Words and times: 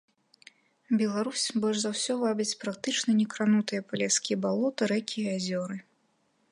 Беларусь, 1.01 1.43
больш 1.65 1.77
за 1.83 1.91
ўсё 1.95 2.13
вабяць 2.23 2.57
практычна 2.65 3.11
некранутыя 3.21 3.81
палескія 3.91 4.37
балоты, 4.47 4.81
рэкі 4.95 5.17
і 5.25 5.29
азёры. 5.37 5.77